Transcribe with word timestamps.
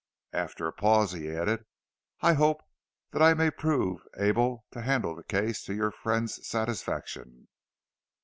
After 0.33 0.65
a 0.67 0.73
pause, 0.73 1.11
he 1.11 1.29
added, 1.29 1.63
"I 2.21 2.33
hope 2.33 2.63
that 3.11 3.21
I 3.21 3.35
may 3.35 3.51
prove 3.51 4.01
able 4.17 4.65
to 4.71 4.81
handle 4.81 5.15
the 5.15 5.23
case 5.23 5.63
to 5.65 5.75
your 5.75 5.91
friend's 5.91 6.43
satisfaction." 6.47 7.49